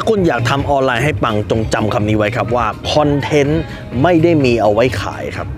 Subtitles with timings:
[0.00, 3.62] าคุณอยากทำออนไลน์ให้ปังจงจำคำนี้ไว้ครับว่าคอนเทนต์
[4.02, 5.48] ไม่ได้มีเอาไว้ขายครับ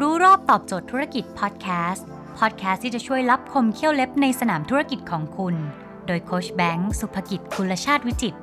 [0.00, 2.06] รู้รอบตอบโจทย์ธุรกิจพอดแคสต์
[2.38, 5.54] พอดแคสต์ที่จะช่วยรับคมเขี้ยวเล็บในสนามธุรกิจของคุณ
[6.06, 8.38] โดยโคชแบงค์สุภกิจคุลชาติวิจิตร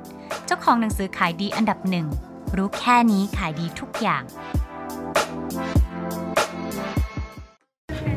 [0.46, 2.06] เจ้าของหนังสือขายดีอันดับหนึ่ง
[2.56, 4.22] รู้แค่นี้ขายดีทุกอย่าง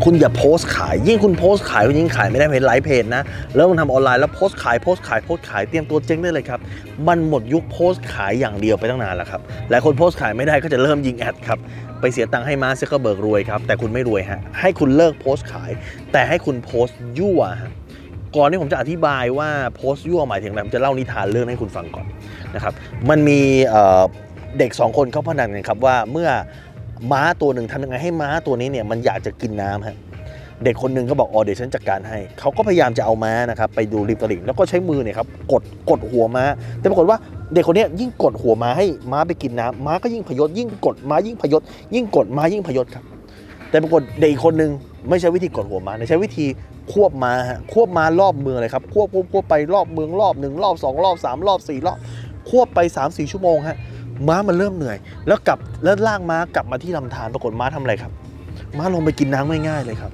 [0.03, 3.23] คุณอย่าโพสต์ขาย ยิ่งคุณโพสต์ขายคุณยิ่งขายไม่ได้เพจไลฟ์เพจนะ
[3.55, 6.59] แล้วมันทำออนไลน์แล้วโพสต์ขายโพสต์ขายโพสต์ขายเตรียมตัวเจ๊งได้เลยครับ
[7.07, 11.59] มันหมดยุคโพสต์ขายอย่างเดียวไปตั้งนานแล้วครับหลายคนโพสต์ขายไม่ได้ก็จะเริ่มยิงแอดครับ
[12.01, 15.71] ไปเสียตังค์ให้มาร์คซักเคอร์เบิร์กรวยครับแต่คุณไม่รวยฮะให้คุณเลิกโพสต์ขาย
[16.11, 17.71] แต่ให้คุณโพสต์ยั่วฮะ
[18.35, 22.05] ก่อนที่ผมจะอธิบายว่าโพสต์ยั่วหมายถึงอะไรผมจะเล่านิทานเรื่องให้คุณฟังก่อน
[22.55, 22.73] นะครับ
[23.09, 24.03] มันมีเอ่อ
[24.59, 26.29] เด็กสองคนเขาพนันกันครับว่าเมื่อ
[27.11, 29.97] ม้าตัวหนึ่งทำยังไงให้ม้าตัวนี้เนี่ยมันอยากจะกินน้ำฮะ
[30.63, 36.43] เด็กคนหนึ่งก็บอกอ๋อเดี๋ยวฉันจัดการให้ เขาก็พยายามจะเอาม้านะครับไปดูริมตลิ่งแล้วก็ใช้มือเนี่ยครับกดกดหัวม้า
[36.79, 37.17] แต่ปรากฏว่า
[37.53, 41.61] เด็กคนนี้ยิ่งกดหัวม้าให้ม้าไปกินน้ำม้าก็ยิ่งพยศยิ่งกดม้ายิ่งพยศ
[41.95, 43.03] ยิ่งกดม้ายิ่งพยศครับ
[43.69, 44.71] แต่ปรากฏเด็กอีกคนหนึ่ง
[45.09, 46.45] ไม่ใช้วิธีกดหัวม้าใช้วิธี
[46.91, 51.97] ควบม้าฮะควบม้ารอบเมืองเลยครับควบควบควบไปรอบเมืองรอบหนึ่งรอบสองรอบสามรอบสี่รอบ
[52.49, 53.77] ควบไป3ามสี่ชั่วโมงฮะ
[54.27, 58.11] ม้ามันเริ่มเหนื่อย แล้วกลับแล้วลากม้ากลับมาที่ลำธารปรากฏม้าทำอะไรครับ
[58.77, 60.11] ม้าลงไปกินน้ำง่ายๆเลยครับ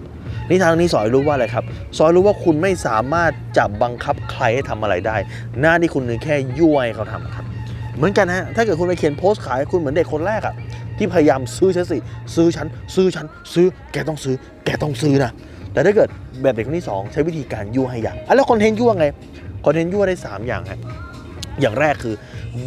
[0.49, 1.63] นิทานนี้สอนรู้ว่าอะไรครับ
[1.97, 5.15] สอนรู้ว่าคุณไม่สามารถจับบังคับใครให้ทำอะไรได้
[5.59, 7.45] หน้าที่คุณคือแค่ยั่วให้เขาทำครับ
[7.97, 10.55] เหมือนกันฮะถ้าเกิดคุณไปเขียนโพสต์ขายคุณเหมือนเด็กคนแรกอะ
[10.97, 11.97] ที่พยายามซื้อฉันสิ
[12.35, 15.31] ซื้อฉันซื้อฉันซื้อแกต้องซื้อ แกต้องซื้อนะ
[15.73, 16.09] แต่ถ้าเกิด
[16.41, 19.05] แบบเด็กคนที่สองใช้วิธีการยั่วให้อยากอะแล้วคอนเทนต์ยั่วไง
[19.65, 20.79] คอนเทนต์ยั่วได้ 3 อย่างฮะ
[21.61, 22.15] อย่างแรกคือ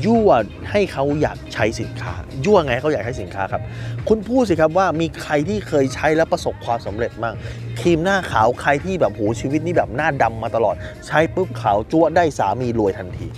[0.05, 0.31] ยั่ว
[0.71, 3.63] ให้เขาอยากใช้สินค้า ยั่วไงให้เขาอยากใช้สินค้าครับ
[4.09, 7.35] คุณพูดสิครับว่ามีใครที่เคยใช้แล้วประสบความสำเร็จบ้าง
[7.81, 10.75] ครีมหน้าขาวใครที่แบบโหชีวิตนี่แบบหน้าดำมาตลอด
[11.07, 13.29] ใช้ปุ๊บขาวจั่วได้สามีรวยทันที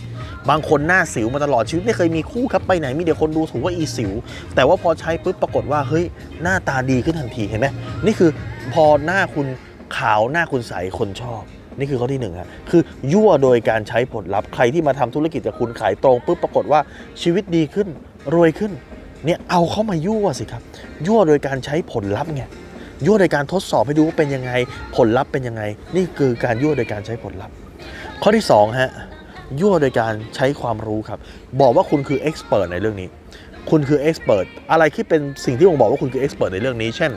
[0.48, 4.12] บางคนหน้าสิวมาตลอดชีวิตไม่เคยมีคู่ครับไปไหนมีเดี๋ยวคนดูถูกว่าอีสิว
[4.54, 6.04] แต่ว่าพอใช้ปุ๊บปรากฏว่าเฮ้ย
[6.42, 7.66] หน้าตาดีขึ้นทันทีเห็นไหม
[8.06, 8.30] นี่คือ
[8.72, 9.46] พอหน้าคุณ
[9.96, 11.42] ขาวหน้าคุณใสคนชอบ
[11.80, 12.82] นี่คือข้อที่หนึ่งครับคือ
[13.12, 16.80] ยั่วโดยการใช้ผลลัพธ์ใครที่มาทำธุรกิจกับคุณขายตรงปุ๊บปรากฏว่า
[17.22, 17.88] ชีวิตดีขึ้น
[18.34, 18.72] รวยขึ้น
[19.24, 20.62] เนี่ยเอาเข้ามายั่วสิครับ
[21.06, 22.44] ยั่วโดยการใช้ผลลัพธ์ไง
[23.06, 24.52] ยั่วโดยการทดสอบให้ดูว่าเป็นยังไง
[24.96, 25.62] ผลลัพธ์เป็นยังไง
[25.96, 27.54] นี่คือการยั่วโดยการใช้ผลลัพธ์
[28.22, 28.90] ข้อที่สองฮะ
[29.60, 31.18] ยั่วโดยการใช้ความรู้ครับ
[31.60, 33.08] บอกว่าคุณคือเอ็กซ์เพรสในเรื่องนี้
[33.70, 37.12] คุณคือเอ็กซ์เพรสอะไรที่เป็นสิ่งที่ผมบอกว่าคุณคือ expert ในเรื่องนี้ เช่น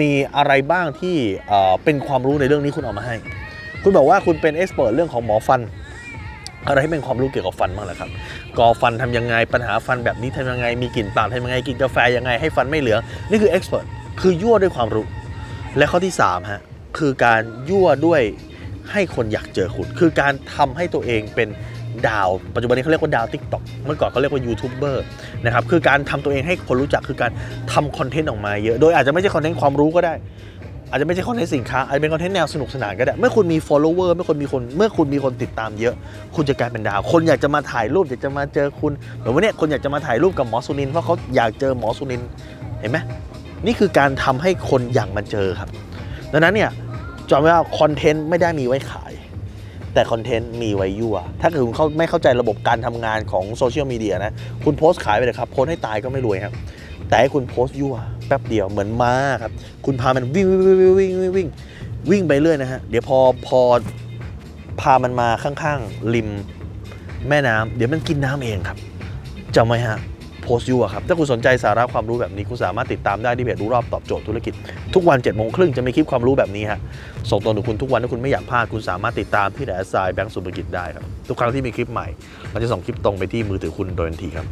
[0.00, 1.16] มีอะไรบ้างที่
[1.48, 3.16] เอ่อเป็นความรู้ในเรื่องนี้คุณเอามาให้
[3.82, 5.60] คุณบอกว่าคุณเป็น expert เรื่องของหมอฟัน
[6.66, 8.10] อะไรที่เป็นความรู้เกี่ยวกับฟันบ้างล่ะครับ
[8.58, 13.00] กรอฟันทำยังไงปัญหาฟันแบบนี้ทำยังไงมีกลิ่นปากทำยังไงกินกาแฟยังไงให้ฟันไม่เหลือง
[13.30, 13.84] นี่คือ expert
[14.20, 15.06] คือยั่วด้วยความรู้
[15.78, 16.62] และข้อที่3ฮะ
[16.98, 17.40] คือการ
[17.70, 18.20] ยั่วด้วย
[18.92, 21.48] ให้คนอยากเจอคุณ คือการทำให้ตัวเองเป็น
[22.08, 25.04] ดาว ปัจจุบันนี้เขาเรียกว่าดาวทิกต็อกเมื่อก่อนเขาเรียกว่ายูทูบเบอร์
[25.44, 27.30] นะครับคือการทำตัวเองให้คนรู้จักคือการ
[27.72, 30.14] ทำคอนเทนต์ออกมาเยอะ โดยอาจจะไม่ใช่คอนเทนต์ความรู้ก็ได้
[30.92, 35.94] อาจจะไม่ใช่คอนเทนต์สินค้าอาจจะเป็นคอนเทนต์แนวสนุกสนานก็ได้ เมื่อคุณมี follower เมื่อคุณมีคนเมื่อคุณมีคนติดตามเยอะ
[36.36, 42.22] คุณจะกลายเป็นดาว คนอยากจะมาถ่ายรูปอยากจะมาเจอคุณเหมือนวันเนี้ยคนอยากจะมาถ่ายรูปกับหมอสุนินเพราะเขาอยากเจอหมอสุนิน
[42.80, 42.98] เห็นไหม
[43.66, 45.68] นี่คือการทำให้คนอยากมาเจอครับ
[46.32, 46.70] ดังนั้นเนี่ย
[47.30, 49.12] จำไว้ว่าคอนเทนต์ไม่ได้มีไว้ขาย
[49.94, 56.54] แต่คอนเทนต์มีไว้ยั่ว ถ้าเกิดคุณเข้าไม่เข้าใจระบบการทำงานของโซเชียลมีเดียนะคุณโพสต์ขายไปเลยครับโพสต์ให้ตายก็ไม่รวยครับ
[57.08, 57.96] แต่ให้คุณโพสต์ยั่ว
[58.26, 59.52] แป๊บเดียวเหมือนม้าครับ
[59.86, 61.48] คุณพามันวิ่งวิ่งวิ่งวิ่งวิ่งวิ่ง
[62.10, 63.60] วิ่งไปเรื่อยนะฮะ เดี๋ยวพอพอ
[64.80, 66.28] พามันมาข้างๆ ริม
[67.28, 68.78] แม่น้ำเดี๋ยวมันกินน้ำเองครับ
[69.56, 69.98] จำไว้ฮะ
[70.42, 74.54] โพสต์ยั่วครับ ถ้าคุณสนใจสาระความรู้แบบนี้ คุณสามารถติดตามได้ที่เพจรู้รอบตอบโจทย์ธุรกิจ
[74.94, 76.80] ทุกวัน7จ็ดโมงครึ่งจะมีคลิปความรู้แบบนี้ฮะ
[77.30, 82.06] ส่งตรงถึงคุณทุกวันถ้าคุณไม่อยากพลาด คุณสามารถติดตามที่แอสไซแบงก์สุภกิจได้ครับ ทุกครั้งที่มีคลิปใหม่
[82.52, 84.46] มันจะส่งคลิปตรงไปที่มือถือคุณโดยทันทีครับ